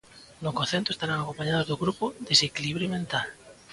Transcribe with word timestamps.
No 0.43 0.51
concerto 0.59 0.89
estarán 0.91 1.19
acompañados 1.21 1.67
do 1.69 1.79
grupo 1.83 2.05
Desequilibrio 2.29 2.91
Mental. 2.95 3.27